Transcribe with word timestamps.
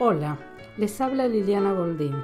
Hola, 0.00 0.36
les 0.76 1.00
habla 1.00 1.28
Liliana 1.28 1.72
Goldín. 1.72 2.16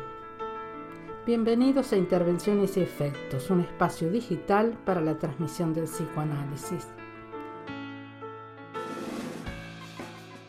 Bienvenidos 1.25 1.93
a 1.93 1.97
Intervenciones 1.97 2.77
y 2.77 2.81
Efectos, 2.81 3.49
un 3.49 3.61
espacio 3.61 4.11
digital 4.11 4.77
para 4.85 5.01
la 5.01 5.21
transmisión 5.21 5.73
del 5.73 5.85
psicoanálisis. 5.85 6.89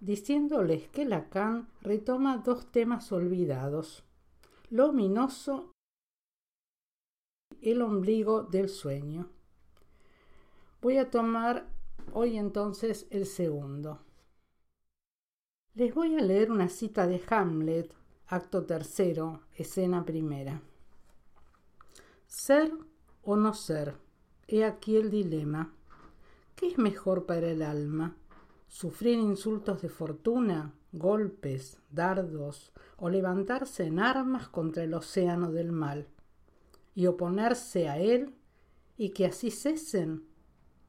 diciéndoles 0.00 0.88
que 0.88 1.04
Lacan 1.04 1.68
retoma 1.80 2.38
dos 2.38 2.72
temas 2.72 3.12
olvidados, 3.12 4.02
lo 4.68 4.88
ominoso 4.88 5.70
y 7.60 7.70
el 7.70 7.82
ombligo 7.82 8.42
del 8.42 8.68
sueño. 8.68 9.28
Voy 10.80 10.98
a 10.98 11.08
tomar 11.08 11.68
hoy 12.12 12.38
entonces 12.38 13.06
el 13.10 13.26
segundo. 13.26 14.00
Les 15.74 15.94
voy 15.94 16.16
a 16.16 16.20
leer 16.20 16.50
una 16.50 16.68
cita 16.68 17.06
de 17.06 17.22
Hamlet, 17.28 17.94
acto 18.26 18.66
tercero, 18.66 19.42
escena 19.54 20.04
primera. 20.04 20.60
Ser 22.26 22.72
o 23.22 23.36
no 23.36 23.54
ser, 23.54 23.96
he 24.48 24.64
aquí 24.64 24.96
el 24.96 25.10
dilema. 25.10 25.72
¿Qué 26.56 26.68
es 26.68 26.78
mejor 26.78 27.26
para 27.26 27.48
el 27.48 27.62
alma? 27.62 28.16
¿Sufrir 28.68 29.18
insultos 29.18 29.82
de 29.82 29.88
fortuna, 29.88 30.74
golpes, 30.92 31.78
dardos, 31.90 32.72
o 32.96 33.08
levantarse 33.08 33.84
en 33.84 33.98
armas 33.98 34.48
contra 34.48 34.84
el 34.84 34.94
océano 34.94 35.52
del 35.52 35.72
mal, 35.72 36.08
y 36.94 37.06
oponerse 37.06 37.88
a 37.88 37.98
él, 37.98 38.34
y 38.96 39.10
que 39.10 39.26
así 39.26 39.50
cesen? 39.50 40.24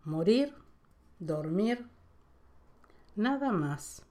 ¿Morir? 0.03 0.53
¿Dormir? 1.19 1.87
Nada 3.15 3.51
más 3.51 4.03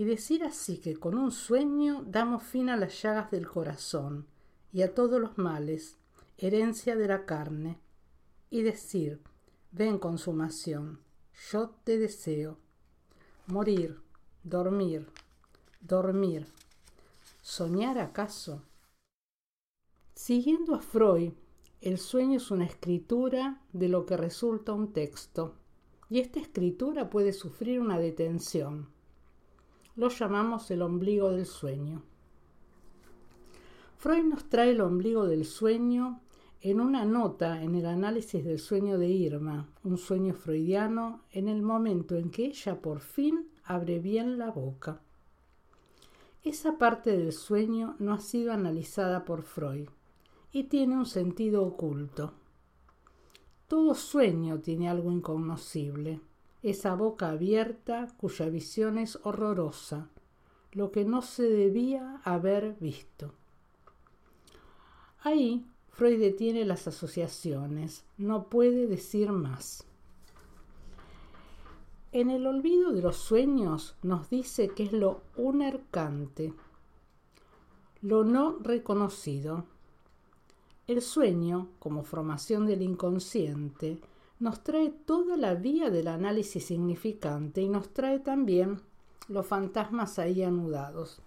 y 0.00 0.04
decir 0.04 0.44
así 0.44 0.78
que 0.78 0.96
con 0.96 1.18
un 1.18 1.30
sueño 1.30 2.04
damos 2.06 2.42
fin 2.42 2.70
a 2.70 2.76
las 2.78 3.02
llagas 3.02 3.30
del 3.30 3.46
corazón 3.46 4.26
y 4.72 4.80
a 4.80 4.94
todos 4.94 5.20
los 5.20 5.36
males, 5.36 5.98
herencia 6.40 6.96
de 6.96 7.06
la 7.06 7.26
carne, 7.26 7.78
y 8.48 8.62
decir, 8.62 9.20
ven 9.72 9.98
consumación, 9.98 11.00
yo 11.50 11.70
te 11.84 11.98
deseo. 11.98 12.56
Morir, 13.46 14.00
dormir, 14.42 15.06
dormir. 15.80 16.46
¿Soñar 17.42 17.98
acaso? 17.98 18.62
Siguiendo 20.14 20.74
a 20.74 20.80
Freud, 20.80 21.32
el 21.82 21.98
sueño 21.98 22.38
es 22.38 22.50
una 22.50 22.64
escritura 22.64 23.60
de 23.74 23.88
lo 23.88 24.06
que 24.06 24.16
resulta 24.16 24.72
un 24.72 24.94
texto, 24.94 25.56
y 26.08 26.20
esta 26.20 26.40
escritura 26.40 27.10
puede 27.10 27.34
sufrir 27.34 27.80
una 27.80 27.98
detención. 27.98 28.88
Lo 29.94 30.08
llamamos 30.08 30.70
el 30.70 30.80
ombligo 30.80 31.30
del 31.32 31.44
sueño. 31.44 32.02
Freud 33.98 34.24
nos 34.24 34.48
trae 34.48 34.70
el 34.70 34.80
ombligo 34.80 35.26
del 35.26 35.44
sueño 35.44 36.22
en 36.62 36.80
una 36.80 37.06
nota 37.06 37.62
en 37.62 37.74
el 37.74 37.86
análisis 37.86 38.44
del 38.44 38.58
sueño 38.58 38.98
de 38.98 39.08
Irma, 39.08 39.68
un 39.82 39.96
sueño 39.96 40.34
freudiano, 40.34 41.22
en 41.30 41.48
el 41.48 41.62
momento 41.62 42.16
en 42.16 42.30
que 42.30 42.46
ella 42.46 42.80
por 42.82 43.00
fin 43.00 43.48
abre 43.64 43.98
bien 43.98 44.38
la 44.38 44.50
boca. 44.50 45.00
Esa 46.42 46.76
parte 46.76 47.16
del 47.16 47.32
sueño 47.32 47.96
no 47.98 48.12
ha 48.12 48.20
sido 48.20 48.52
analizada 48.52 49.24
por 49.24 49.42
Freud 49.42 49.88
y 50.52 50.64
tiene 50.64 50.96
un 50.96 51.06
sentido 51.06 51.62
oculto. 51.62 52.34
Todo 53.66 53.94
sueño 53.94 54.60
tiene 54.60 54.90
algo 54.90 55.12
incognoscible, 55.12 56.20
esa 56.62 56.94
boca 56.94 57.30
abierta 57.30 58.08
cuya 58.18 58.50
visión 58.50 58.98
es 58.98 59.18
horrorosa, 59.22 60.10
lo 60.72 60.90
que 60.90 61.06
no 61.06 61.22
se 61.22 61.44
debía 61.44 62.20
haber 62.24 62.74
visto. 62.80 63.32
Ahí 65.22 65.64
Freud 65.90 66.18
detiene 66.18 66.64
las 66.64 66.86
asociaciones, 66.88 68.04
no 68.16 68.44
puede 68.44 68.86
decir 68.86 69.32
más. 69.32 69.84
En 72.12 72.30
el 72.30 72.46
olvido 72.46 72.92
de 72.92 73.02
los 73.02 73.16
sueños 73.16 73.94
nos 74.02 74.30
dice 74.30 74.68
que 74.68 74.84
es 74.84 74.92
lo 74.92 75.22
unercante, 75.36 76.52
lo 78.02 78.24
no 78.24 78.58
reconocido. 78.60 79.64
El 80.86 81.02
sueño, 81.02 81.68
como 81.78 82.02
formación 82.02 82.66
del 82.66 82.82
inconsciente, 82.82 84.00
nos 84.40 84.64
trae 84.64 84.90
toda 84.90 85.36
la 85.36 85.54
vía 85.54 85.90
del 85.90 86.08
análisis 86.08 86.64
significante 86.64 87.60
y 87.60 87.68
nos 87.68 87.90
trae 87.90 88.18
también 88.18 88.80
los 89.28 89.46
fantasmas 89.46 90.18
ahí 90.18 90.42
anudados. 90.42 91.20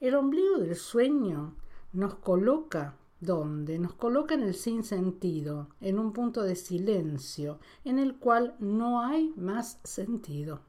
El 0.00 0.16
ombligo 0.16 0.58
del 0.58 0.76
sueño 0.76 1.54
nos 1.92 2.16
coloca 2.16 2.96
donde 3.24 3.78
nos 3.78 3.94
coloca 3.94 4.34
en 4.34 4.42
el 4.42 4.54
sinsentido, 4.54 5.68
en 5.80 5.98
un 5.98 6.12
punto 6.12 6.42
de 6.42 6.56
silencio, 6.56 7.58
en 7.84 7.98
el 7.98 8.16
cual 8.16 8.54
no 8.58 9.00
hay 9.00 9.32
más 9.36 9.80
sentido. 9.84 10.60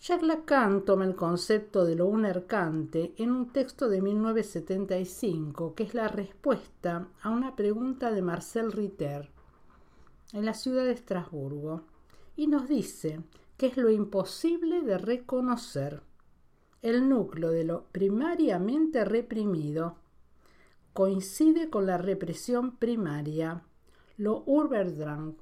Jacques 0.00 0.26
Lacan 0.26 0.84
toma 0.84 1.06
el 1.06 1.14
concepto 1.14 1.86
de 1.86 1.94
lo 1.94 2.04
unercante 2.06 3.14
en 3.16 3.30
un 3.30 3.50
texto 3.52 3.88
de 3.88 4.02
1975, 4.02 5.74
que 5.74 5.84
es 5.84 5.94
la 5.94 6.08
respuesta 6.08 7.08
a 7.22 7.30
una 7.30 7.56
pregunta 7.56 8.12
de 8.12 8.20
Marcel 8.20 8.70
Ritter 8.70 9.30
en 10.34 10.44
la 10.44 10.52
ciudad 10.52 10.84
de 10.84 10.92
Estrasburgo, 10.92 11.84
y 12.36 12.48
nos 12.48 12.68
dice 12.68 13.22
que 13.56 13.68
es 13.68 13.78
lo 13.78 13.88
imposible 13.88 14.82
de 14.82 14.98
reconocer 14.98 16.02
el 16.84 17.08
núcleo 17.08 17.50
de 17.50 17.64
lo 17.64 17.84
primariamente 17.92 19.06
reprimido 19.06 19.96
coincide 20.92 21.70
con 21.70 21.86
la 21.86 21.96
represión 21.96 22.76
primaria, 22.76 23.64
lo 24.18 24.44
Urberdrang. 24.44 25.34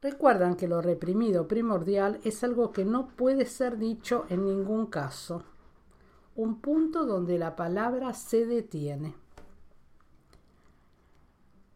Recuerdan 0.00 0.56
que 0.56 0.66
lo 0.66 0.80
reprimido 0.80 1.46
primordial 1.46 2.18
es 2.24 2.42
algo 2.42 2.72
que 2.72 2.86
no 2.86 3.08
puede 3.08 3.44
ser 3.44 3.76
dicho 3.76 4.24
en 4.30 4.46
ningún 4.46 4.86
caso, 4.86 5.42
un 6.34 6.62
punto 6.62 7.04
donde 7.04 7.38
la 7.38 7.54
palabra 7.54 8.14
se 8.14 8.46
detiene. 8.46 9.14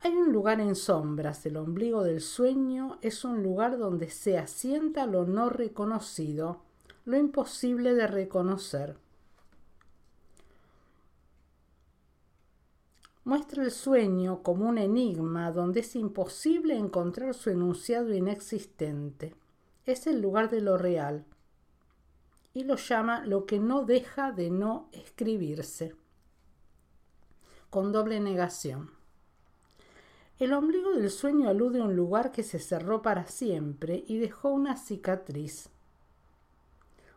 Hay 0.02 0.16
un 0.16 0.32
lugar 0.32 0.60
en 0.60 0.76
sombras, 0.76 1.44
el 1.44 1.58
ombligo 1.58 2.02
del 2.02 2.22
sueño 2.22 2.98
es 3.02 3.22
un 3.22 3.42
lugar 3.42 3.76
donde 3.76 4.08
se 4.08 4.38
asienta 4.38 5.06
lo 5.06 5.26
no 5.26 5.50
reconocido, 5.50 6.62
lo 7.04 7.18
imposible 7.18 7.92
de 7.92 8.06
reconocer. 8.06 8.96
Muestra 13.24 13.62
el 13.62 13.70
sueño 13.70 14.42
como 14.42 14.70
un 14.70 14.78
enigma 14.78 15.52
donde 15.52 15.80
es 15.80 15.94
imposible 15.94 16.78
encontrar 16.78 17.34
su 17.34 17.50
enunciado 17.50 18.14
inexistente. 18.14 19.34
Es 19.84 20.06
el 20.06 20.22
lugar 20.22 20.48
de 20.48 20.62
lo 20.62 20.78
real 20.78 21.26
y 22.54 22.64
lo 22.64 22.76
llama 22.76 23.24
lo 23.26 23.44
que 23.44 23.58
no 23.58 23.84
deja 23.84 24.32
de 24.32 24.50
no 24.50 24.88
escribirse, 24.92 25.94
con 27.68 27.92
doble 27.92 28.18
negación. 28.18 28.99
El 30.40 30.54
ombligo 30.54 30.94
del 30.94 31.10
sueño 31.10 31.50
alude 31.50 31.80
a 31.80 31.84
un 31.84 31.94
lugar 31.94 32.32
que 32.32 32.42
se 32.42 32.58
cerró 32.58 33.02
para 33.02 33.26
siempre 33.26 34.04
y 34.06 34.18
dejó 34.18 34.48
una 34.48 34.78
cicatriz. 34.78 35.68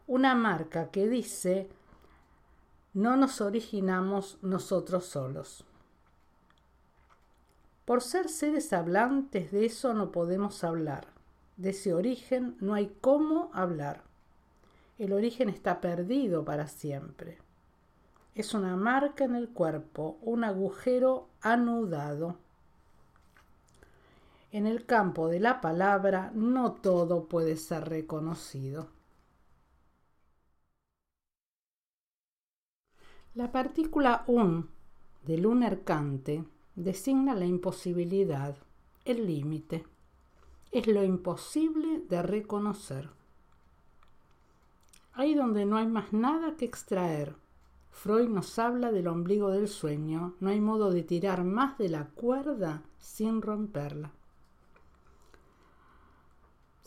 Una 0.07 0.35
marca 0.35 0.91
que 0.91 1.07
dice 1.07 1.69
no 2.93 3.15
nos 3.15 3.39
originamos 3.39 4.37
nosotros 4.41 5.05
solos. 5.05 5.63
Por 7.85 8.01
ser 8.01 8.27
seres 8.27 8.73
hablantes 8.73 9.51
de 9.53 9.65
eso 9.67 9.93
no 9.93 10.11
podemos 10.11 10.65
hablar. 10.65 11.07
De 11.55 11.69
ese 11.69 11.93
origen 11.93 12.57
no 12.59 12.73
hay 12.73 12.93
cómo 12.99 13.51
hablar. 13.53 14.03
El 14.99 15.13
origen 15.13 15.47
está 15.47 15.79
perdido 15.79 16.43
para 16.43 16.67
siempre. 16.67 17.37
Es 18.35 18.53
una 18.53 18.75
marca 18.75 19.23
en 19.23 19.35
el 19.35 19.47
cuerpo, 19.47 20.17
un 20.21 20.43
agujero 20.43 21.29
anudado. 21.41 22.42
En 24.53 24.67
el 24.67 24.85
campo 24.85 25.29
de 25.29 25.39
la 25.39 25.61
palabra 25.61 26.31
no 26.35 26.73
todo 26.73 27.27
puede 27.27 27.57
ser 27.57 27.89
reconocido. 27.89 28.87
La 33.33 33.51
partícula 33.51 34.23
un 34.27 34.69
del 35.25 35.47
unercante 35.47 36.43
designa 36.75 37.33
la 37.33 37.47
imposibilidad, 37.47 38.55
el 39.05 39.25
límite. 39.25 39.87
Es 40.71 40.85
lo 40.85 41.03
imposible 41.03 42.03
de 42.07 42.21
reconocer. 42.21 43.09
Ahí 45.13 45.33
donde 45.33 45.65
no 45.65 45.77
hay 45.77 45.87
más 45.87 46.13
nada 46.13 46.57
que 46.57 46.65
extraer. 46.65 47.35
Freud 47.89 48.29
nos 48.29 48.59
habla 48.59 48.91
del 48.91 49.07
ombligo 49.07 49.49
del 49.49 49.67
sueño. 49.67 50.35
No 50.39 50.51
hay 50.51 50.61
modo 50.61 50.91
de 50.91 51.01
tirar 51.01 51.43
más 51.43 51.79
de 51.79 51.89
la 51.89 52.05
cuerda 52.09 52.83
sin 52.99 53.41
romperla. 53.41 54.11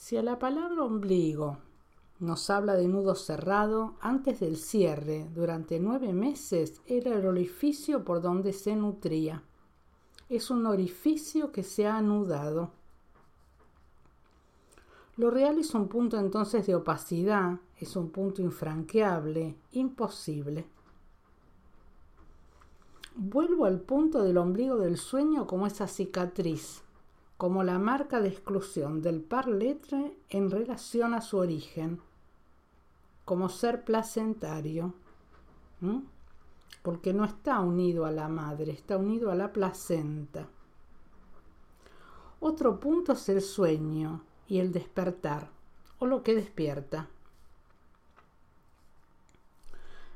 Si 0.07 0.17
a 0.17 0.23
la 0.23 0.39
palabra 0.39 0.85
ombligo 0.85 1.59
nos 2.21 2.49
habla 2.49 2.77
de 2.77 2.87
nudo 2.87 3.17
cerrado, 3.17 3.97
antes 4.01 4.39
del 4.39 4.57
cierre, 4.57 5.29
durante 5.35 5.81
nueve 5.81 6.13
meses, 6.13 6.81
era 6.87 7.17
el 7.17 7.27
orificio 7.27 8.05
por 8.05 8.23
donde 8.23 8.53
se 8.53 8.77
nutría. 8.77 9.43
Es 10.29 10.49
un 10.49 10.65
orificio 10.67 11.51
que 11.51 11.65
se 11.65 11.89
ha 11.89 11.97
anudado. 11.97 12.71
Lo 15.17 15.33
real 15.33 15.59
es 15.59 15.75
un 15.75 15.89
punto 15.89 16.21
entonces 16.21 16.69
de 16.69 16.77
opacidad, 16.77 17.59
es 17.77 17.97
un 17.97 18.11
punto 18.11 18.43
infranqueable, 18.43 19.57
imposible. 19.73 20.69
Vuelvo 23.17 23.65
al 23.65 23.81
punto 23.81 24.23
del 24.23 24.39
ombligo 24.39 24.77
del 24.77 24.99
sueño 24.99 25.49
como 25.49 25.67
esa 25.67 25.89
cicatriz 25.89 26.86
como 27.37 27.63
la 27.63 27.79
marca 27.79 28.21
de 28.21 28.29
exclusión 28.29 29.03
del 29.03 29.21
par 29.21 29.47
letre 29.47 30.17
en 30.31 30.51
relación 30.51 31.13
a 31.13 31.21
su 31.21 31.37
origen, 31.37 32.01
como 33.25 33.49
ser 33.49 33.85
placentario, 33.85 34.95
porque 36.83 37.13
no 37.13 37.25
está 37.25 37.61
unido 37.61 38.07
a 38.07 38.11
la 38.11 38.29
madre, 38.29 38.73
está 38.73 38.97
unido 38.97 39.31
a 39.31 39.35
la 39.35 39.53
placenta. 39.53 40.49
Otro 42.41 42.81
punto 42.81 43.13
es 43.13 43.29
el 43.29 43.43
sueño 43.43 44.23
y 44.47 44.59
el 44.59 44.73
despertar, 44.73 45.51
o 45.99 46.07
lo 46.07 46.23
que 46.23 46.35
despierta. 46.35 47.09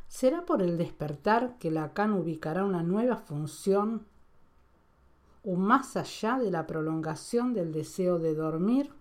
¿Será 0.09 0.45
por 0.45 0.63
el 0.63 0.79
despertar 0.79 1.57
que 1.59 1.71
Lacan 1.71 2.13
ubicará 2.13 2.65
una 2.65 2.83
nueva 2.83 3.17
función 3.17 4.07
o 5.51 5.57
más 5.57 5.97
allá 5.97 6.39
de 6.39 6.51
la 6.51 6.67
prolongación 6.67 7.55
del 7.55 7.73
deseo 7.73 8.21
de 8.21 8.35
dormir? 8.35 8.93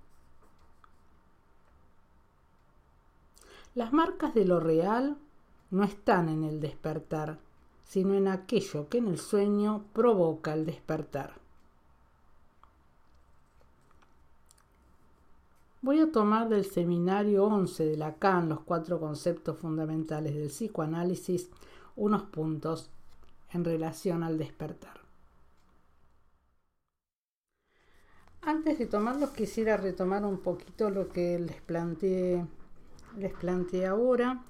Las 3.75 3.93
marcas 3.93 4.33
de 4.33 4.45
lo 4.45 4.59
real 4.59 5.17
no 5.69 5.83
están 5.83 6.27
en 6.27 6.43
el 6.43 6.59
despertar, 6.59 7.37
sino 7.83 8.15
en 8.15 8.27
aquello 8.27 8.89
que 8.89 8.97
en 8.97 9.09
el 9.09 9.19
sueño 9.19 9.85
provoca 9.93 10.53
el 10.53 10.65
despertar. 10.65 11.33
Voy 15.81 15.99
a 15.99 16.11
tomar 16.11 16.49
del 16.49 16.65
seminario 16.65 17.45
11 17.45 17.85
de 17.85 17.95
Lacan, 17.95 18.49
los 18.49 18.61
cuatro 18.61 18.99
conceptos 18.99 19.57
fundamentales 19.59 20.33
del 20.33 20.49
psicoanálisis, 20.49 21.51
unos 21.95 22.23
puntos 22.23 22.89
en 23.53 23.63
relación 23.63 24.23
al 24.23 24.39
despertar. 24.39 24.98
Antes 28.49 28.79
de 28.79 28.87
tomarlos 28.87 29.29
quisiera 29.29 29.77
retomar 29.77 30.25
un 30.25 30.39
poquito 30.39 30.89
lo 30.89 31.09
que 31.09 31.37
les 31.37 31.61
planteé, 31.61 32.47
les 33.15 33.31
planteé 33.31 33.85
ahora, 33.85 34.43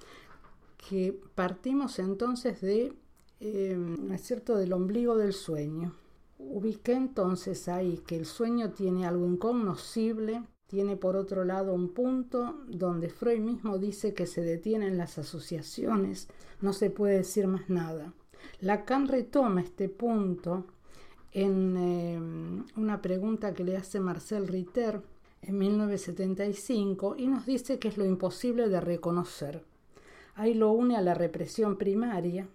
que 0.78 1.20
partimos 1.34 1.98
entonces 1.98 2.62
de, 2.62 2.94
em, 3.40 4.10
es 4.10 4.22
cierto?, 4.22 4.56
del 4.56 4.72
ombligo 4.72 5.18
del 5.18 5.34
sueño. 5.34 5.92
Ubiqué 6.38 6.92
entonces 6.94 7.68
ahí 7.68 7.98
que 8.06 8.16
el 8.16 8.24
sueño 8.24 8.70
tiene 8.70 9.06
algo 9.06 9.26
incognoscible, 9.26 10.44
tiene 10.66 10.96
por 10.96 11.14
otro 11.14 11.44
lado 11.44 11.74
un 11.74 11.92
punto 11.92 12.64
donde 12.68 13.10
Freud 13.10 13.40
mismo 13.40 13.76
dice 13.76 14.14
que 14.14 14.26
se 14.26 14.40
detienen 14.40 14.96
las 14.96 15.18
asociaciones, 15.18 16.28
no 16.62 16.72
se 16.72 16.88
puede 16.88 17.18
decir 17.18 17.46
más 17.46 17.68
nada. 17.68 18.14
Lacan 18.60 19.08
retoma 19.08 19.60
este 19.60 19.90
punto 19.90 20.64
en 21.32 21.76
em, 21.76 22.64
una 22.76 23.00
pregunta 23.00 23.54
que 23.54 23.64
le 23.64 23.76
hace 23.76 24.00
Marcel 24.00 24.48
Ritter 24.48 25.00
en 25.42 25.58
1975 25.58 27.14
y 27.16 27.26
nos 27.26 27.46
dice 27.46 27.78
que 27.78 27.88
es 27.88 27.96
lo 27.96 28.04
imposible 28.04 28.68
de 28.68 28.80
reconocer. 28.80 29.64
Ahí 30.34 30.54
lo 30.54 30.72
une 30.72 30.96
a 30.96 31.02
la 31.02 31.14
represión 31.14 31.76
primaria, 31.76 32.48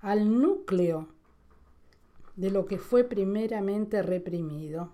al 0.00 0.40
núcleo 0.40 1.08
de 2.36 2.50
lo 2.50 2.66
que 2.66 2.78
fue 2.78 3.04
primeramente 3.04 4.02
reprimido. 4.02 4.90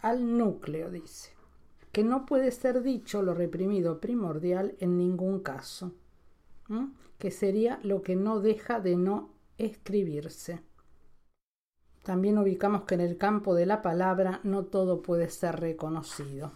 Al 0.00 0.38
núcleo, 0.38 0.90
dice, 0.90 1.30
que 1.90 2.04
no 2.04 2.24
puede 2.24 2.52
ser 2.52 2.82
dicho 2.82 3.22
lo 3.22 3.34
reprimido 3.34 4.00
primordial 4.00 4.76
en 4.78 4.96
ningún 4.96 5.40
caso, 5.40 5.92
que 7.18 7.30
sería 7.30 7.80
lo 7.82 8.02
que 8.02 8.14
no 8.14 8.40
deja 8.40 8.80
de 8.80 8.96
no 8.96 9.30
escribirse. 9.58 10.60
También 12.06 12.38
ubicamos 12.38 12.84
que 12.84 12.94
en 12.94 13.00
el 13.00 13.18
campo 13.18 13.52
de 13.56 13.66
la 13.66 13.82
palabra 13.82 14.38
no 14.44 14.62
todo 14.62 15.02
puede 15.02 15.28
ser 15.28 15.58
reconocido. 15.58 16.52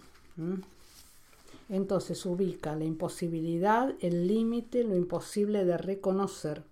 Entonces 1.69 2.25
ubica 2.25 2.77
la 2.77 2.85
imposibilidad, 2.85 3.93
el 3.99 4.29
límite, 4.29 4.85
lo 4.85 4.95
imposible 4.95 5.65
de 5.65 5.77
reconocer. 5.77 6.63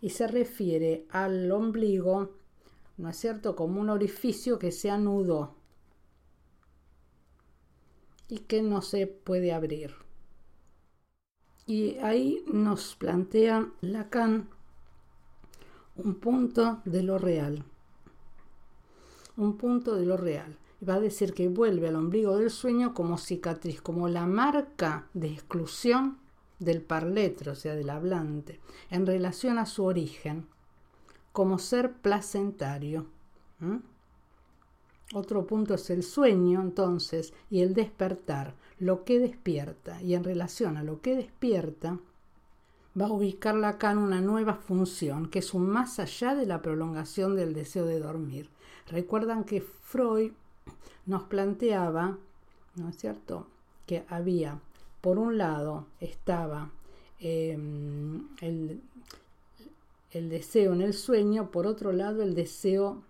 Y 0.00 0.10
se 0.10 0.28
refiere 0.28 1.04
al 1.10 1.50
ombligo, 1.50 2.30
¿no 2.96 3.08
es 3.08 3.16
cierto?, 3.16 3.56
como 3.56 3.80
un 3.80 3.90
orificio 3.90 4.60
que 4.60 4.70
se 4.70 4.88
anudó 4.88 5.56
y 8.28 8.38
que 8.38 8.62
no 8.62 8.82
se 8.82 9.08
puede 9.08 9.52
abrir. 9.52 9.96
Y 11.66 11.96
ahí 11.98 12.44
nos 12.46 12.94
plantea 12.94 13.68
Lacan 13.80 14.48
un 15.96 16.14
punto 16.14 16.82
de 16.84 17.02
lo 17.02 17.18
real 17.18 17.64
un 19.40 19.56
punto 19.56 19.96
de 19.96 20.06
lo 20.06 20.16
real. 20.16 20.58
Y 20.80 20.84
va 20.84 20.94
a 20.94 21.00
decir 21.00 21.34
que 21.34 21.48
vuelve 21.48 21.88
al 21.88 21.96
ombligo 21.96 22.36
del 22.36 22.50
sueño 22.50 22.94
como 22.94 23.18
cicatriz, 23.18 23.80
como 23.80 24.08
la 24.08 24.26
marca 24.26 25.08
de 25.14 25.28
exclusión 25.28 26.18
del 26.58 26.82
parletro, 26.82 27.52
o 27.52 27.54
sea, 27.54 27.74
del 27.74 27.90
hablante, 27.90 28.60
en 28.90 29.06
relación 29.06 29.58
a 29.58 29.66
su 29.66 29.84
origen, 29.84 30.46
como 31.32 31.58
ser 31.58 31.92
placentario. 31.92 33.06
Otro 35.14 35.46
punto 35.46 35.74
es 35.74 35.88
el 35.90 36.02
sueño, 36.02 36.60
entonces, 36.60 37.32
y 37.50 37.62
el 37.62 37.74
despertar, 37.74 38.54
lo 38.78 39.04
que 39.04 39.18
despierta. 39.18 40.02
Y 40.02 40.14
en 40.14 40.24
relación 40.24 40.76
a 40.76 40.82
lo 40.82 41.00
que 41.00 41.16
despierta, 41.16 41.98
va 42.98 43.06
a 43.06 43.12
ubicar 43.12 43.62
acá 43.64 43.92
en 43.92 43.98
una 43.98 44.20
nueva 44.20 44.54
función, 44.54 45.28
que 45.28 45.40
es 45.40 45.54
un 45.54 45.68
más 45.68 45.98
allá 45.98 46.34
de 46.34 46.46
la 46.46 46.62
prolongación 46.62 47.36
del 47.36 47.54
deseo 47.54 47.86
de 47.86 48.00
dormir. 48.00 48.48
Recuerdan 48.88 49.44
que 49.44 49.60
Freud 49.60 50.32
nos 51.06 51.24
planteaba, 51.24 52.18
¿no 52.76 52.88
es 52.88 52.96
cierto?, 52.96 53.46
que 53.86 54.04
había, 54.08 54.60
por 55.00 55.18
un 55.18 55.38
lado, 55.38 55.86
estaba 55.98 56.70
em, 57.18 58.28
el, 58.40 58.80
el 60.12 60.28
deseo 60.28 60.72
en 60.72 60.82
el 60.82 60.94
sueño, 60.94 61.50
por 61.50 61.66
otro 61.66 61.92
lado, 61.92 62.22
el 62.22 62.34
deseo 62.34 63.02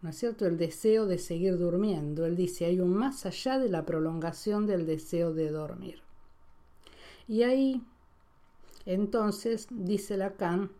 ¿no 0.00 0.10
es 0.10 0.16
cierto? 0.16 0.46
El 0.46 0.58
deseo 0.58 1.06
de 1.06 1.18
seguir 1.18 1.58
durmiendo. 1.58 2.24
Él 2.24 2.36
dice, 2.36 2.66
hay 2.66 2.80
un 2.80 2.94
más 2.94 3.26
allá 3.26 3.58
de 3.58 3.68
la 3.68 3.84
prolongación 3.84 4.66
del 4.66 4.86
deseo 4.86 5.32
de 5.32 5.50
dormir. 5.50 6.02
Y 7.26 7.42
ahí, 7.42 7.82
entonces, 8.88 9.66
dice 9.70 10.16
Lacan, 10.16 10.70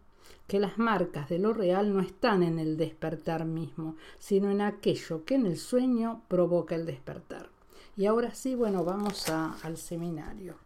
que 0.47 0.59
las 0.59 0.79
marcas 0.79 1.29
de 1.29 1.39
lo 1.39 1.53
real 1.53 1.93
no 1.93 2.01
están 2.01 2.43
en 2.43 2.59
el 2.59 2.79
despertar 2.79 3.45
mismo, 3.45 3.97
sino 4.19 4.51
en 4.51 4.63
aquello 4.63 5.27
que 5.27 5.35
en 5.35 5.45
el 5.45 5.59
sueño 5.59 6.23
provoca 6.27 6.75
el 6.75 6.87
despertar. 6.87 7.51
Y 7.99 8.07
ahora 8.07 8.35
sí, 8.35 8.55
bueno, 8.55 8.83
vamos 8.83 9.29
al 9.29 9.77
seminario. 9.77 10.57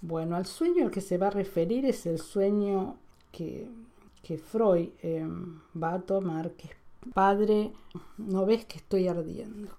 Bueno, 0.00 0.36
al 0.36 0.46
sueño 0.46 0.86
al 0.86 0.90
que 0.90 1.02
se 1.02 1.18
va 1.18 1.26
a 1.26 1.30
referir 1.30 1.84
es 1.84 2.06
el 2.06 2.18
sueño 2.18 2.96
que, 3.30 3.70
que 4.22 4.38
Freud 4.38 4.90
em, 5.02 5.60
va 5.80 5.92
a 5.92 6.00
tomar, 6.00 6.52
que 6.52 6.68
es 6.68 6.76
Padre, 7.12 7.72
no 8.16 8.46
ves 8.46 8.64
que 8.64 8.78
estoy 8.78 9.08
ardiendo. 9.08 9.78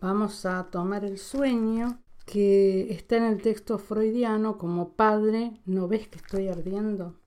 Vamos 0.00 0.46
a 0.46 0.70
tomar 0.70 1.04
el 1.04 1.18
sueño 1.18 1.98
que 2.26 2.92
está 2.92 3.16
en 3.16 3.24
el 3.24 3.42
texto 3.42 3.78
freudiano 3.78 4.58
como 4.58 4.92
padre, 4.92 5.60
¿no 5.66 5.88
ves 5.88 6.08
que 6.08 6.18
estoy 6.18 6.48
ardiendo? 6.48 7.18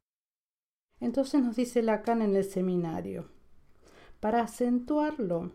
Entonces 0.99 1.43
nos 1.43 1.55
dice 1.55 1.81
Lacan 1.81 2.21
en 2.21 2.35
el 2.35 2.45
seminario, 2.45 3.27
para 4.19 4.41
acentuarlo, 4.41 5.51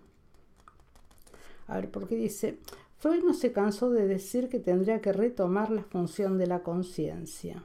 a 1.66 1.76
ver, 1.76 1.90
porque 1.90 2.16
dice, 2.16 2.58
Freud 2.96 3.22
no 3.22 3.32
se 3.32 3.52
cansó 3.52 3.90
de 3.90 4.06
decir 4.06 4.48
que 4.48 4.58
tendría 4.58 5.00
que 5.00 5.12
retomar 5.12 5.70
la 5.70 5.84
función 5.84 6.36
de 6.36 6.46
la 6.46 6.62
conciencia. 6.62 7.62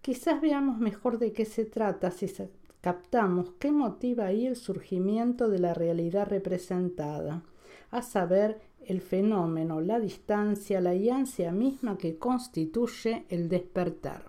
Quizás 0.00 0.40
veamos 0.40 0.78
mejor 0.78 1.18
de 1.18 1.32
qué 1.32 1.44
se 1.44 1.64
trata 1.64 2.10
si 2.10 2.26
captamos 2.80 3.52
qué 3.58 3.72
motiva 3.72 4.26
ahí 4.26 4.46
el 4.46 4.56
surgimiento 4.56 5.48
de 5.48 5.58
la 5.58 5.74
realidad 5.74 6.28
representada, 6.28 7.42
a 7.90 8.02
saber, 8.02 8.60
el 8.88 9.00
fenómeno, 9.00 9.80
la 9.80 10.00
distancia, 10.00 10.80
la 10.80 10.90
ansia 11.14 11.52
misma 11.52 11.98
que 11.98 12.18
constituye 12.18 13.24
el 13.28 13.48
despertar. 13.48 14.24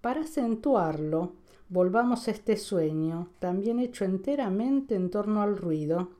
Para 0.00 0.20
acentuarlo, 0.20 1.32
volvamos 1.68 2.28
a 2.28 2.30
este 2.30 2.56
sueño, 2.56 3.28
también 3.38 3.80
hecho 3.80 4.04
enteramente 4.04 4.94
en 4.94 5.10
torno 5.10 5.42
al 5.42 5.56
ruido, 5.56 6.10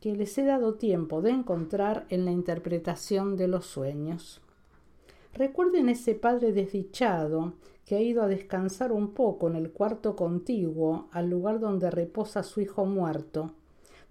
que 0.00 0.14
les 0.14 0.38
he 0.38 0.44
dado 0.44 0.74
tiempo 0.74 1.20
de 1.22 1.30
encontrar 1.30 2.06
en 2.08 2.24
la 2.24 2.30
interpretación 2.30 3.36
de 3.36 3.48
los 3.48 3.66
sueños. 3.66 4.40
Recuerden 5.34 5.88
ese 5.88 6.14
padre 6.14 6.52
desdichado 6.52 7.54
que 7.84 7.96
ha 7.96 8.00
ido 8.00 8.22
a 8.22 8.28
descansar 8.28 8.92
un 8.92 9.14
poco 9.14 9.48
en 9.48 9.56
el 9.56 9.70
cuarto 9.70 10.14
contiguo 10.14 11.08
al 11.10 11.30
lugar 11.30 11.58
donde 11.58 11.90
reposa 11.90 12.42
su 12.42 12.60
hijo 12.60 12.84
muerto, 12.84 13.52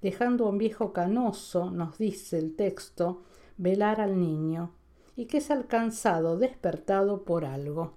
dejando 0.01 0.46
a 0.46 0.50
un 0.50 0.58
viejo 0.58 0.94
canoso, 0.94 1.72
nos 1.72 1.98
dice 1.98 2.38
el 2.38 2.56
texto, 2.56 3.24
velar 3.58 4.01
al 4.01 4.20
niño, 4.20 4.72
y 5.16 5.25
que 5.25 5.38
es 5.38 5.50
alcanzado, 5.50 6.38
despertado 6.38 7.24
por 7.24 7.46
algo. 7.46 7.94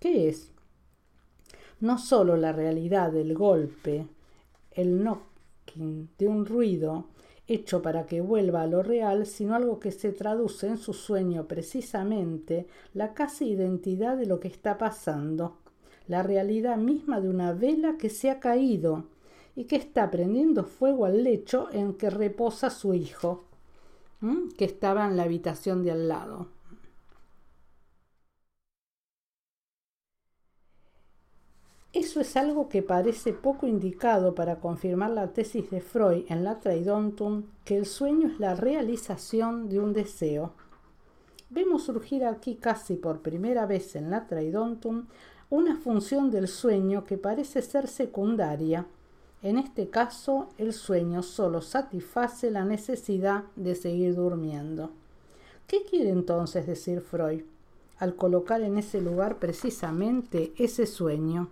¿Qué 0.00 0.28
es? 0.28 0.50
No 1.80 1.98
sólo 1.98 2.36
la 2.36 2.52
realidad 2.52 3.12
del 3.12 3.34
golpe, 3.34 4.06
el 4.70 5.02
knocking 5.02 6.08
de 6.18 6.28
un 6.28 6.46
ruido 6.46 7.06
hecho 7.46 7.82
para 7.82 8.06
que 8.06 8.20
vuelva 8.20 8.62
a 8.62 8.66
lo 8.66 8.82
real, 8.82 9.26
sino 9.26 9.54
algo 9.54 9.78
que 9.78 9.92
se 9.92 10.12
traduce 10.12 10.68
en 10.68 10.78
su 10.78 10.94
sueño 10.94 11.46
precisamente 11.46 12.66
la 12.94 13.14
casi 13.14 13.50
identidad 13.50 14.16
de 14.16 14.26
lo 14.26 14.40
que 14.40 14.48
está 14.48 14.78
pasando, 14.78 15.58
la 16.08 16.22
realidad 16.22 16.78
misma 16.78 17.20
de 17.20 17.28
una 17.28 17.52
vela 17.52 17.96
que 17.98 18.10
se 18.10 18.30
ha 18.30 18.40
caído 18.40 19.06
y 19.54 19.64
que 19.64 19.76
está 19.76 20.10
prendiendo 20.10 20.64
fuego 20.64 21.04
al 21.04 21.24
lecho 21.24 21.68
en 21.72 21.94
que 21.94 22.10
reposa 22.10 22.70
su 22.70 22.94
hijo, 22.94 23.44
que 24.56 24.64
estaba 24.64 25.06
en 25.06 25.16
la 25.16 25.24
habitación 25.24 25.82
de 25.82 25.90
al 25.90 26.08
lado. 26.08 26.48
Eso 31.92 32.22
es 32.22 32.38
algo 32.38 32.70
que 32.70 32.82
parece 32.82 33.34
poco 33.34 33.66
indicado 33.66 34.34
para 34.34 34.60
confirmar 34.60 35.10
la 35.10 35.34
tesis 35.34 35.70
de 35.70 35.82
Freud 35.82 36.24
en 36.28 36.42
la 36.42 36.58
Traidontum, 36.58 37.44
que 37.66 37.76
el 37.76 37.84
sueño 37.84 38.28
es 38.28 38.40
la 38.40 38.54
realización 38.54 39.68
de 39.68 39.78
un 39.78 39.92
deseo. 39.92 40.54
Vemos 41.50 41.82
surgir 41.82 42.24
aquí 42.24 42.54
casi 42.54 42.94
por 42.94 43.20
primera 43.20 43.66
vez 43.66 43.94
en 43.94 44.08
la 44.08 44.26
Traidontum 44.26 45.04
una 45.50 45.76
función 45.76 46.30
del 46.30 46.48
sueño 46.48 47.04
que 47.04 47.18
parece 47.18 47.60
ser 47.60 47.86
secundaria. 47.88 48.86
En 49.42 49.58
este 49.58 49.90
caso, 49.90 50.48
el 50.56 50.72
sueño 50.72 51.22
solo 51.22 51.60
satisface 51.60 52.50
la 52.50 52.64
necesidad 52.64 53.44
de 53.56 53.74
seguir 53.74 54.14
durmiendo. 54.14 54.90
¿Qué 55.66 55.84
quiere 55.84 56.10
entonces 56.10 56.66
decir 56.66 57.00
Freud 57.00 57.42
al 57.98 58.16
colocar 58.16 58.62
en 58.62 58.78
ese 58.78 59.00
lugar 59.00 59.38
precisamente 59.38 60.52
ese 60.56 60.86
sueño? 60.86 61.50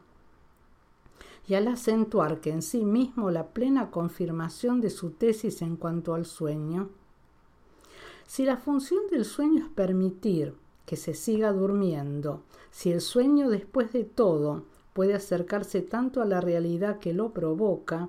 y 1.51 1.55
al 1.55 1.67
acentuar 1.67 2.41
que 2.41 2.51
en 2.51 2.63
sí 2.63 2.85
mismo 2.85 3.33
la 3.33 3.49
plena 3.49 3.91
confirmación 3.91 4.81
de 4.81 4.89
su 4.89 5.11
tesis 5.11 5.63
en 5.63 5.75
cuanto 5.75 6.15
al 6.15 6.25
sueño. 6.25 6.91
Si 8.25 8.45
la 8.45 8.57
función 8.57 9.01
del 9.11 9.25
sueño 9.25 9.65
es 9.65 9.73
permitir 9.73 10.55
que 10.87 10.95
se 10.95 11.13
siga 11.13 11.53
durmiendo, 11.53 12.45
si 12.71 12.93
el 12.93 13.01
sueño 13.01 13.49
después 13.51 13.93
de 13.93 14.05
todo 14.05 14.67
puede 14.93 15.15
acercarse 15.15 15.83
tanto 15.83 16.23
a 16.23 16.25
la 16.25 16.41
realidad 16.41 16.99
que 16.99 17.13
lo 17.13 17.33
provoca, 17.33 18.09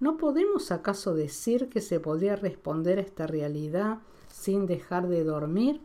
¿no 0.00 0.16
podemos 0.16 0.72
acaso 0.72 1.14
decir 1.14 1.68
que 1.68 1.80
se 1.80 2.00
podría 2.00 2.36
responder 2.36 2.98
a 2.98 3.02
esta 3.02 3.26
realidad 3.26 3.98
sin 4.28 4.66
dejar 4.66 5.08
de 5.08 5.24
dormir? 5.24 5.80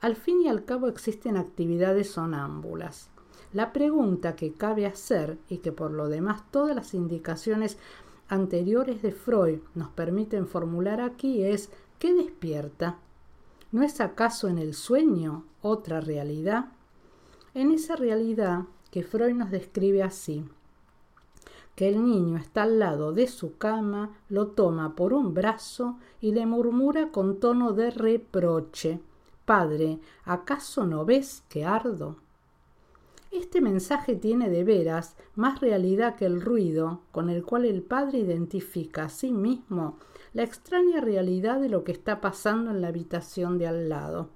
Al 0.00 0.16
fin 0.16 0.40
y 0.42 0.48
al 0.48 0.64
cabo 0.64 0.88
existen 0.88 1.36
actividades 1.36 2.10
sonámbulas. 2.10 3.10
La 3.52 3.72
pregunta 3.72 4.34
que 4.34 4.52
cabe 4.52 4.86
hacer 4.86 5.38
y 5.48 5.58
que 5.58 5.72
por 5.72 5.90
lo 5.90 6.08
demás 6.08 6.50
todas 6.50 6.74
las 6.74 6.94
indicaciones 6.94 7.76
anteriores 8.28 9.02
de 9.02 9.12
Freud 9.12 9.60
nos 9.74 9.90
permiten 9.90 10.46
formular 10.46 11.00
aquí 11.00 11.44
es 11.44 11.70
¿qué 11.98 12.14
despierta? 12.14 12.98
¿No 13.70 13.82
es 13.82 14.00
acaso 14.00 14.48
en 14.48 14.58
el 14.58 14.74
sueño 14.74 15.44
otra 15.60 16.00
realidad? 16.00 16.72
En 17.54 17.70
esa 17.70 17.94
realidad 17.94 18.64
que 18.92 19.02
Freud 19.02 19.34
nos 19.34 19.50
describe 19.50 20.04
así, 20.04 20.44
que 21.74 21.88
el 21.88 22.04
niño 22.04 22.36
está 22.36 22.62
al 22.62 22.78
lado 22.78 23.12
de 23.12 23.26
su 23.26 23.56
cama, 23.56 24.16
lo 24.28 24.48
toma 24.48 24.94
por 24.94 25.12
un 25.12 25.34
brazo 25.34 25.98
y 26.20 26.30
le 26.30 26.46
murmura 26.46 27.10
con 27.10 27.40
tono 27.40 27.72
de 27.72 27.90
reproche 27.90 29.00
Padre, 29.44 29.98
¿acaso 30.24 30.86
no 30.86 31.04
ves 31.04 31.42
que 31.48 31.64
ardo? 31.64 32.16
Este 33.32 33.60
mensaje 33.60 34.14
tiene 34.14 34.48
de 34.50 34.62
veras 34.62 35.16
más 35.34 35.60
realidad 35.60 36.14
que 36.14 36.26
el 36.26 36.40
ruido 36.40 37.00
con 37.10 37.28
el 37.28 37.42
cual 37.42 37.64
el 37.64 37.82
padre 37.82 38.18
identifica 38.18 39.04
a 39.04 39.08
sí 39.08 39.32
mismo 39.32 39.98
la 40.32 40.44
extraña 40.44 41.00
realidad 41.00 41.60
de 41.60 41.68
lo 41.68 41.82
que 41.82 41.92
está 41.92 42.20
pasando 42.20 42.70
en 42.70 42.82
la 42.82 42.88
habitación 42.88 43.58
de 43.58 43.66
al 43.66 43.88
lado. 43.88 44.28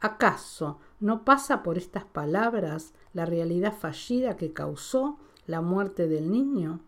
¿Acaso 0.00 0.78
no 1.02 1.24
pasa 1.24 1.62
por 1.62 1.76
estas 1.76 2.04
palabras 2.04 2.94
la 3.12 3.26
realidad 3.26 3.74
fallida 3.74 4.36
que 4.36 4.52
causó 4.52 5.18
la 5.46 5.60
muerte 5.60 6.08
del 6.08 6.30
niño? 6.30 6.80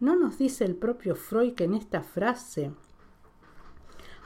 ¿No 0.00 0.16
nos 0.16 0.36
dice 0.36 0.64
el 0.64 0.74
propio 0.74 1.14
Freud 1.14 1.54
que 1.54 1.64
en 1.64 1.74
esta 1.74 2.02
frase 2.02 2.72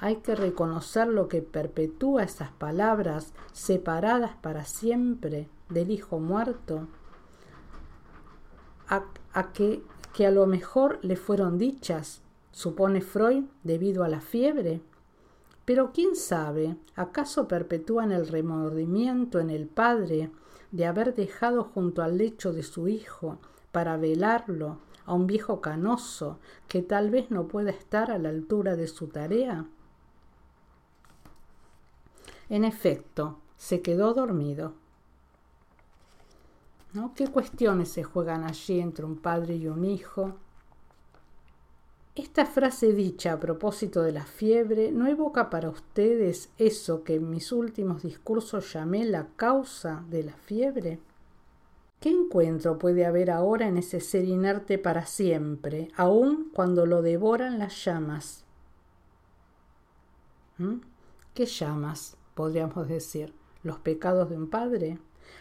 hay 0.01 0.17
que 0.17 0.35
reconocer 0.35 1.09
lo 1.09 1.29
que 1.29 1.43
perpetúa 1.43 2.23
esas 2.23 2.51
palabras 2.51 3.33
separadas 3.53 4.33
para 4.37 4.65
siempre 4.65 5.49
del 5.69 5.91
hijo 5.91 6.19
muerto, 6.19 6.87
a, 8.89 9.53
que, 9.53 9.83
que 10.15 10.27
a 10.27 10.31
lo 10.31 10.47
mejor 10.47 10.99
le 11.03 11.17
fueron 11.17 11.59
dichas, 11.59 12.23
supone 12.53 13.01
Freud, 13.01 13.45
debido 13.65 14.05
a 14.05 14.09
la 14.09 14.21
fiebre. 14.21 14.81
Pero 15.67 15.91
quién 15.93 16.15
sabe, 16.15 16.77
¿acaso 16.95 17.49
perpetúan 17.49 18.13
el 18.13 18.29
remordimiento 18.29 19.41
en 19.41 19.51
el 19.51 19.67
padre 19.67 20.31
de 20.71 20.87
haber 20.87 21.15
dejado 21.15 21.65
junto 21.65 22.03
al 22.03 22.17
lecho 22.17 22.53
de 22.53 22.63
su 22.63 22.87
hijo 22.87 23.39
para 23.73 23.97
velarlo 23.97 24.79
a 25.05 25.13
un 25.13 25.27
viejo 25.27 25.61
canoso 25.61 26.39
que 26.69 26.83
tal 26.83 27.11
vez 27.11 27.33
no 27.33 27.49
pueda 27.49 27.71
estar 27.71 28.13
a 28.13 28.19
la 28.19 28.29
altura 28.29 28.77
de 28.77 28.87
su 28.87 29.09
tarea? 29.09 29.67
En 32.49 32.65
efecto, 32.65 33.41
se 33.57 33.83
quedó 33.83 34.15
dormido. 34.15 34.75
¿Qué 37.17 37.27
cuestiones 37.27 37.89
se 37.89 38.05
juegan 38.05 38.45
allí 38.45 38.79
entre 38.79 39.05
un 39.05 39.17
padre 39.17 39.57
y 39.57 39.67
un 39.67 39.85
hijo? 39.85 40.37
Esta 42.17 42.47
frase 42.47 42.95
dicha 42.95 43.35
a 43.35 43.39
propósito 43.39 44.03
de 44.03 44.11
la 44.11 44.25
fiebre 44.25 44.91
no 44.91 45.07
evoca 45.07 45.51
para 45.51 45.69
ustedes 45.69 46.49
eso 46.57 47.05
que 47.05 47.17
en 47.17 47.29
mis 47.29 47.53
últimos 47.53 48.03
discursos 48.03 48.73
llamé 48.73 49.05
la 49.05 49.29
causa 49.37 50.03
de 50.09 50.25
la 50.25 50.33
fiebre. 50.33 50.99
¿Qué 52.01 52.09
encuentro 52.09 52.79
puede 52.79 53.05
haber 53.05 53.31
ahora 53.31 53.69
en 53.69 53.77
ese 53.77 54.01
ser 54.01 54.25
inerte 54.25 54.79
para 54.79 55.05
siempre, 55.05 55.91
aun 55.95 56.51
cuando 56.55 56.87
lo 56.87 57.03
devoran 57.03 57.59
las 57.59 57.85
llamas? 57.85 58.45
¿Mm? 60.57 60.77
¿Qué 61.35 61.45
llamas? 61.45 62.17
podríamos 62.35 62.87
decir, 62.87 63.33
los 63.63 63.79
pecados 63.79 64.29
de 64.29 64.37
un 64.37 64.49
padre, 64.49 64.99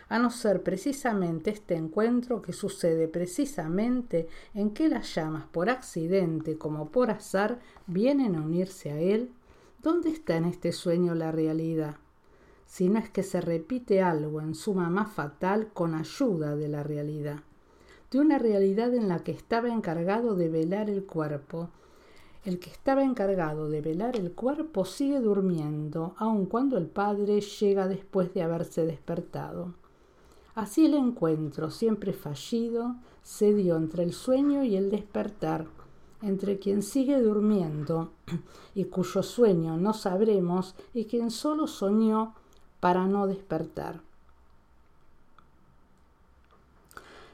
a 0.10 0.20
no 0.20 0.30
ser 0.30 0.64
precisamente 0.64 1.50
este 1.50 1.76
encuentro 1.76 2.42
que 2.42 2.54
sucede 2.54 3.08
precisamente 3.08 4.28
en 4.54 4.72
que 4.72 4.88
las 4.88 5.14
llamas 5.16 5.46
por 5.48 5.70
accidente 5.70 6.58
como 6.58 6.90
por 6.90 7.10
azar 7.10 7.60
vienen 7.88 8.36
a 8.36 8.42
unirse 8.42 8.92
a 8.92 9.00
él, 9.00 9.32
¿dónde 9.82 10.10
está 10.10 10.38
en 10.38 10.46
este 10.46 10.72
sueño 10.72 11.16
la 11.16 11.32
realidad? 11.32 11.98
Si 12.66 12.90
no 12.90 13.00
es 13.00 13.10
que 13.10 13.24
se 13.24 13.42
repite 13.42 14.02
algo 14.02 14.42
en 14.42 14.56
suma 14.56 14.90
más 14.90 15.12
fatal 15.12 15.70
con 15.74 15.94
ayuda 15.94 16.56
de 16.56 16.68
la 16.68 16.84
realidad, 16.84 17.42
de 18.12 18.20
una 18.20 18.38
realidad 18.38 18.94
en 18.94 19.08
la 19.08 19.20
que 19.24 19.32
estaba 19.32 19.70
encargado 19.70 20.36
de 20.36 20.50
velar 20.50 20.90
el 20.90 21.06
cuerpo, 21.06 21.70
El 22.44 22.60
que 22.60 22.70
estaba 22.70 23.04
encargado 23.04 23.70
de 23.70 23.82
velar 23.82 24.16
el 24.16 24.32
cuerpo 24.32 24.86
sigue 24.86 25.20
durmiendo, 25.20 26.14
aun 26.18 26.46
cuando 26.46 26.78
el 26.78 26.86
padre 26.86 27.42
llega 27.42 27.88
después 27.88 28.36
de 28.36 28.44
haberse 28.44 28.86
despertado. 28.86 29.74
Así 30.56 30.86
el 30.86 30.94
encuentro, 30.94 31.70
siempre 31.70 32.14
fallido, 32.14 32.96
se 33.24 33.54
dio 33.54 33.76
entre 33.76 34.04
el 34.04 34.14
sueño 34.14 34.64
y 34.64 34.78
el 34.78 34.90
despertar, 34.90 35.68
entre 36.22 36.60
quien 36.60 36.82
sigue 36.82 37.22
durmiendo 37.22 38.12
y 38.74 38.86
cuyo 38.86 39.22
sueño 39.22 39.76
no 39.76 39.94
sabremos 39.94 40.76
y 40.94 41.06
quien 41.06 41.30
solo 41.30 41.68
soñó 41.68 42.36
para 42.80 43.06
no 43.06 43.28
despertar. 43.28 44.00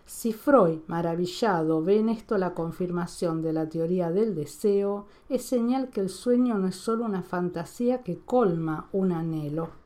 Si 0.07 0.33
Freud, 0.33 0.79
maravillado, 0.87 1.83
ve 1.83 1.99
en 1.99 2.09
esto 2.09 2.39
la 2.39 2.53
confirmación 2.55 3.43
de 3.43 3.53
la 3.53 3.69
teoría 3.69 4.09
del 4.09 4.33
deseo, 4.33 5.05
es 5.29 5.43
señal 5.45 5.89
que 5.89 6.01
el 6.01 6.09
sueño 6.09 6.57
no 6.57 6.67
es 6.67 6.75
sólo 6.75 7.05
una 7.05 7.21
fantasía 7.21 8.01
que 8.01 8.17
colma 8.17 8.89
un 8.91 9.11
anhelo. 9.11 9.80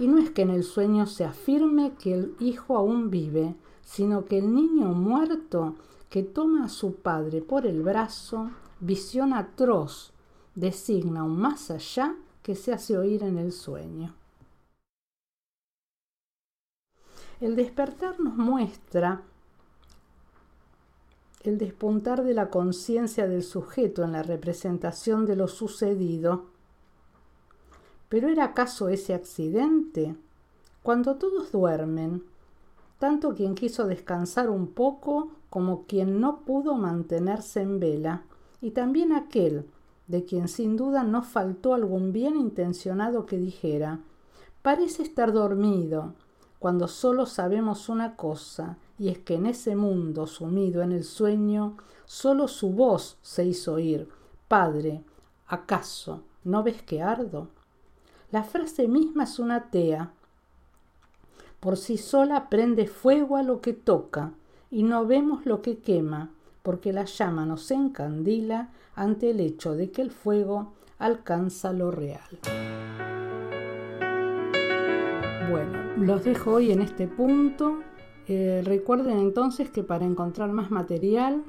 Y 0.00 0.08
no 0.08 0.18
es 0.18 0.30
que 0.30 0.42
en 0.42 0.50
el 0.50 0.64
sueño 0.64 1.06
se 1.06 1.24
afirme 1.24 1.92
que 1.92 2.14
el 2.14 2.34
hijo 2.40 2.76
aún 2.76 3.10
vive, 3.10 3.54
sino 3.82 4.24
que 4.24 4.38
el 4.38 4.52
niño 4.52 4.86
muerto 4.86 5.76
que 6.08 6.22
toma 6.22 6.64
a 6.64 6.68
su 6.68 6.96
padre 6.96 7.42
por 7.42 7.66
el 7.66 7.82
brazo, 7.82 8.50
visión 8.80 9.34
atroz, 9.34 10.12
designa 10.54 11.22
un 11.22 11.38
más 11.38 11.70
allá 11.70 12.16
que 12.42 12.56
se 12.56 12.72
hace 12.72 12.96
oír 12.96 13.22
en 13.22 13.36
el 13.36 13.52
sueño. 13.52 14.14
El 17.40 17.54
despertar 17.54 18.18
nos 18.20 18.36
muestra 18.36 19.22
el 21.42 21.56
despuntar 21.56 22.22
de 22.22 22.34
la 22.34 22.50
conciencia 22.50 23.26
del 23.26 23.42
sujeto 23.42 24.04
en 24.04 24.12
la 24.12 24.22
representación 24.22 25.24
de 25.24 25.36
lo 25.36 25.48
sucedido. 25.48 26.49
¿Pero 28.10 28.28
era 28.28 28.44
acaso 28.44 28.90
ese 28.90 29.14
accidente? 29.14 30.14
Cuando 30.82 31.14
todos 31.14 31.50
duermen, 31.52 32.22
tanto 32.98 33.34
quien 33.34 33.54
quiso 33.54 33.86
descansar 33.86 34.50
un 34.50 34.66
poco 34.66 35.30
como 35.48 35.86
quien 35.86 36.20
no 36.20 36.40
pudo 36.40 36.74
mantenerse 36.74 37.62
en 37.62 37.80
vela, 37.80 38.24
y 38.60 38.72
también 38.72 39.14
aquel 39.14 39.64
de 40.06 40.26
quien 40.26 40.48
sin 40.48 40.76
duda 40.76 41.04
no 41.04 41.22
faltó 41.22 41.72
algún 41.72 42.12
bien 42.12 42.36
intencionado 42.36 43.24
que 43.24 43.38
dijera 43.38 44.00
parece 44.62 45.02
estar 45.02 45.32
dormido, 45.32 46.14
cuando 46.58 46.88
solo 46.88 47.26
sabemos 47.26 47.88
una 47.88 48.16
cosa, 48.16 48.76
y 48.98 49.08
es 49.08 49.18
que 49.18 49.34
en 49.34 49.46
ese 49.46 49.74
mundo 49.76 50.26
sumido 50.26 50.82
en 50.82 50.92
el 50.92 51.04
sueño, 51.04 51.76
solo 52.04 52.48
su 52.48 52.70
voz 52.70 53.16
se 53.22 53.46
hizo 53.46 53.74
oír. 53.74 54.08
Padre, 54.48 55.02
¿acaso 55.46 56.22
no 56.44 56.62
ves 56.62 56.82
que 56.82 57.00
ardo? 57.00 57.48
La 58.32 58.42
frase 58.44 58.86
misma 58.86 59.24
es 59.24 59.40
una 59.40 59.70
tea. 59.70 60.12
Por 61.58 61.76
sí 61.76 61.96
sola 61.96 62.48
prende 62.48 62.86
fuego 62.86 63.36
a 63.36 63.42
lo 63.42 63.60
que 63.60 63.72
toca, 63.72 64.34
y 64.70 64.84
no 64.84 65.04
vemos 65.04 65.46
lo 65.46 65.62
que 65.62 65.78
quema, 65.78 66.30
porque 66.62 66.92
la 66.92 67.06
llama 67.06 67.44
nos 67.44 67.68
encandila 67.72 68.70
ante 68.94 69.30
el 69.30 69.40
hecho 69.40 69.74
de 69.74 69.90
que 69.90 70.02
el 70.02 70.12
fuego 70.12 70.74
alcanza 70.98 71.72
lo 71.72 71.90
real. 71.90 72.20
Bueno, 75.50 75.96
los 75.96 76.22
dejo 76.22 76.52
hoy 76.52 76.70
en 76.70 76.82
este 76.82 77.08
punto. 77.08 77.80
Eh, 78.28 78.62
recuerden 78.64 79.18
entonces 79.18 79.70
que 79.70 79.82
para 79.82 80.04
encontrar 80.04 80.52
más 80.52 80.70
material 80.70 81.42